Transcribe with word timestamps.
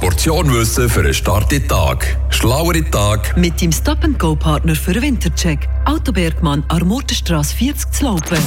Portion 0.00 0.52
Wissen 0.52 0.90
für 0.90 1.00
einen 1.00 1.14
starken 1.14 1.66
Tag. 1.66 2.18
Schlauere 2.28 2.84
Tag. 2.90 3.36
Mit 3.36 3.60
dem 3.60 3.72
Stop-and-Go-Partner 3.72 4.74
für 4.74 5.00
Wintercheck. 5.00 5.68
Autobergmann, 5.86 6.64
Armortenstrasse 6.68 7.56
40 7.56 7.92
zu 7.92 8.04
Laupen. 8.04 8.38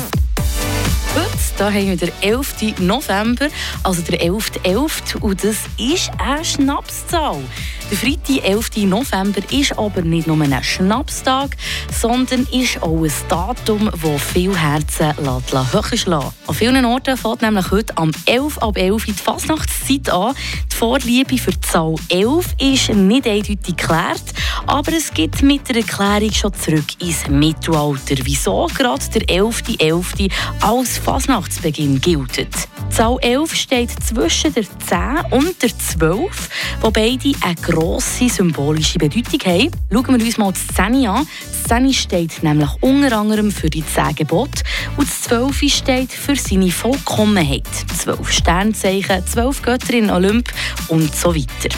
Heute 1.16 1.40
da 1.58 1.66
haben 1.72 1.88
wir 1.88 1.98
den 1.98 2.12
11. 2.22 2.80
November, 2.80 3.48
also 3.84 4.02
der 4.02 4.22
11.11. 4.22 4.62
.11. 4.64 5.18
und 5.20 5.44
das 5.44 5.58
ist 5.78 6.12
eine 6.18 6.46
Schnapszahl. 6.46 7.42
Der 7.90 7.98
Freitag, 7.98 8.44
11. 8.44 8.70
November, 8.86 9.42
ist 9.52 9.76
aber 9.76 10.04
nicht 10.04 10.28
nur 10.28 10.40
ein 10.40 10.64
Schnapstag, 10.64 11.58
sondern 11.92 12.48
ist 12.52 12.84
auch 12.84 13.04
ein 13.04 13.12
Datum, 13.28 13.90
das 13.92 14.22
viele 14.22 14.56
Herzen 14.56 15.16
höher 15.18 15.98
schlagen 15.98 16.32
An 16.46 16.54
vielen 16.54 16.86
Orten 16.86 17.18
fängt 17.18 17.42
nämlich 17.42 17.72
heute 17.72 17.98
am 17.98 18.12
11 18.26 18.60
ab 18.60 18.78
11 18.78 19.06
die 19.06 19.14
Fasnachtszeit 19.14 20.08
an. 20.12 20.36
Die 20.72 20.76
Vorliebe 20.76 21.38
für 21.40 21.50
die 21.50 21.62
Zahl 21.62 21.96
11 22.10 22.56
ist 22.60 22.90
nicht 22.94 23.26
eindeutig 23.26 23.60
geklärt, 23.64 24.24
aber 24.68 24.94
es 24.94 25.12
gibt 25.12 25.42
mit 25.42 25.68
der 25.68 25.78
Erklärung 25.78 26.32
schon 26.32 26.54
zurück 26.54 26.86
ins 27.00 27.28
Mittelalter. 27.28 28.18
Wieso 28.24 28.68
gerade 28.68 29.10
der 29.16 29.22
11.11. 29.24 29.80
.11. 29.80 30.32
als 30.62 31.00
Fasnachtsbeginn 31.00 32.00
gilt. 32.00 32.48
Zahl 32.90 33.18
11 33.22 33.56
steht 33.56 33.92
zwischen 34.04 34.54
der 34.54 34.64
10 34.64 35.32
und 35.32 35.62
der 35.62 35.78
12, 35.78 36.50
wo 36.82 36.92
beide 36.92 37.32
eine 37.42 37.56
grosse 37.56 38.30
symbolische 38.30 39.00
Bedeutung 39.00 39.40
haben. 39.46 39.72
Schauen 39.92 40.20
wir 40.20 40.26
uns 40.26 40.38
mal 40.38 40.52
die 40.52 40.76
10 40.76 41.08
an. 41.08 41.26
Die 41.26 41.68
10 41.68 41.94
steht 41.94 42.44
nämlich 42.44 42.70
unter 42.82 43.18
anderem 43.18 43.52
für 43.52 43.70
die 43.70 43.86
10 43.86 44.16
Gebote 44.16 44.64
und 44.98 45.08
das 45.08 45.22
12 45.22 45.62
steht 45.72 46.12
für 46.12 46.36
seine 46.36 46.72
Vollkommenheit. 46.72 47.68
12 47.98 48.32
Sternzeichen, 48.32 49.26
12 49.26 49.62
Götter 49.62 49.94
in 49.94 50.10
Olymp 50.10 50.50
und 50.88 51.16
so 51.16 51.34
weiter. 51.36 51.76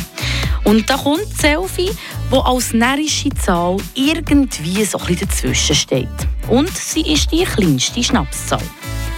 Und 0.63 0.89
da 0.89 0.95
kommt 0.95 1.25
die 1.31 1.41
Selfie, 1.41 1.91
die 2.31 2.35
als 2.35 2.73
närrische 2.73 3.29
Zahl 3.29 3.77
irgendwie 3.95 4.85
so 4.85 4.99
ein 4.99 5.05
bisschen 5.07 5.27
dazwischen 5.27 5.75
steht. 5.75 6.07
Und 6.47 6.75
sie 6.75 7.01
ist 7.01 7.31
die 7.31 7.43
kleinste 7.43 8.03
Schnapszahl. 8.03 8.61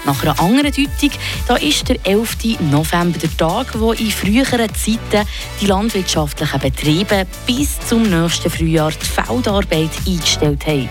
Nach 0.06 0.22
einer 0.22 0.40
anderen 0.40 0.72
Deutung 0.72 1.18
da 1.48 1.56
ist 1.56 1.88
der 1.88 1.98
11. 2.06 2.60
November 2.72 3.18
der 3.20 3.38
Tag, 3.38 3.80
wo 3.80 3.94
in 3.94 4.12
früheren 4.12 4.70
Zeiten 4.76 5.28
die 5.62 5.66
landwirtschaftlichen 5.66 6.60
Betriebe 6.60 7.26
bis 7.46 7.80
zum 7.88 8.04
nächsten 8.04 8.50
Frühjahr 8.50 8.92
die 8.92 9.06
Feldarbeit 9.06 9.92
eingestellt 10.06 10.66
haben. 10.68 10.90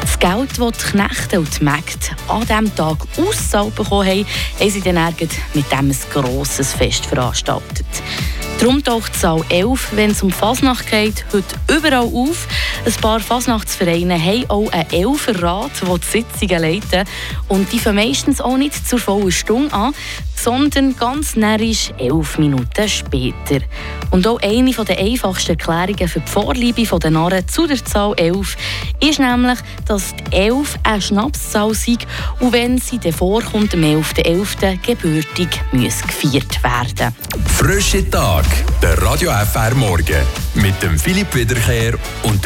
Das 0.00 0.18
Geld, 0.18 0.58
das 0.58 0.78
die 0.78 0.90
Knechte 0.90 1.40
und 1.40 1.60
die 1.60 1.64
Mägde 1.64 2.16
an 2.28 2.40
diesem 2.40 2.74
Tag 2.74 2.98
auszahlt 3.18 3.74
bekommen 3.74 4.08
haben, 4.08 4.26
haben 4.60 4.70
sie 4.70 4.80
dann 4.80 5.14
mit 5.54 5.70
dem 5.70 5.90
ein 5.90 5.96
grosses 6.12 6.72
Fest 6.72 7.06
veranstaltet. 7.06 7.86
Darum 8.60 8.82
taucht 8.82 9.14
Zahl 9.16 9.42
11, 9.48 9.88
wenn 9.92 10.10
es 10.12 10.22
um 10.22 10.30
Fasnacht 10.30 10.90
geht, 10.90 11.24
heute 11.32 11.56
überall 11.76 12.04
auf. 12.04 12.46
Ein 12.86 12.92
paar 12.94 13.20
Fasnachtsvereine 13.20 14.18
haben 14.18 14.48
auch 14.48 14.70
einen 14.72 14.90
Elferrat, 14.90 15.72
der 15.82 15.98
die 15.98 16.06
Sitzungen 16.06 16.62
leiten. 16.62 17.08
Und 17.48 17.72
die 17.72 17.78
fangen 17.78 17.96
meistens 17.96 18.40
auch 18.40 18.56
nicht 18.56 18.86
zur 18.86 18.98
vollen 18.98 19.32
Stunde 19.32 19.72
an, 19.72 19.92
sondern 20.44 20.96
ganz 20.96 21.36
närrisch 21.36 21.90
elf 21.98 22.38
Minuten 22.38 22.88
später. 22.88 23.60
Und 24.10 24.26
auch 24.26 24.40
eine 24.42 24.70
der 24.70 24.98
einfachsten 24.98 25.52
Erklärungen 25.52 26.08
für 26.08 26.20
die 26.20 26.30
Vorliebe 26.30 26.98
der 26.98 27.10
Narren 27.10 27.48
zu 27.48 27.66
der 27.66 27.82
Zahl 27.84 28.14
11 28.16 28.56
ist 29.00 29.18
nämlich, 29.18 29.58
dass 29.86 30.14
die 30.14 30.36
11 30.36 30.78
eine 30.82 31.00
Schnapszahl 31.00 31.74
sei 31.74 31.96
und 32.40 32.52
wenn 32.52 32.78
sie 32.78 32.98
dann 32.98 33.12
vorkommt, 33.12 33.74
am 33.74 33.80
11.11. 33.80 34.54
.11. 34.62 34.78
gebürtig 34.86 35.48
muss 35.72 36.02
gefeiert 36.02 36.62
werden. 36.62 37.14
Frische 37.56 38.08
Tag, 38.10 38.43
der 38.82 39.00
Radio 39.02 39.30
FR 39.30 39.74
Morgen. 39.74 40.26
Mit 40.54 40.82
dem 40.82 40.98
Philipp 40.98 41.34
Wiederkehr 41.34 41.94
und 42.22 42.42